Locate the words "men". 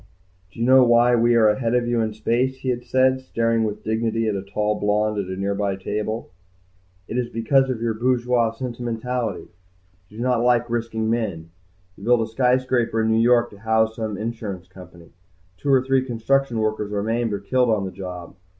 11.07-11.51